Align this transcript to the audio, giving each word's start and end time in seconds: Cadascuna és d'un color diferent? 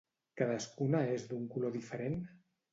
Cadascuna 0.41 1.03
és 1.17 1.29
d'un 1.29 1.45
color 1.55 1.79
diferent? 1.79 2.21